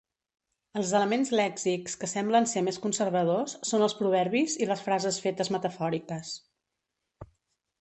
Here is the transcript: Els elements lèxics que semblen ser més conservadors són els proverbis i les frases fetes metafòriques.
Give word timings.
Els 0.79 0.91
elements 0.99 1.31
lèxics 1.39 1.97
que 2.03 2.09
semblen 2.13 2.49
ser 2.53 2.63
més 2.69 2.81
conservadors 2.87 3.55
són 3.73 3.85
els 3.89 3.95
proverbis 4.01 4.57
i 4.65 4.69
les 4.71 4.83
frases 4.87 5.21
fetes 5.27 5.53
metafòriques. 5.57 6.33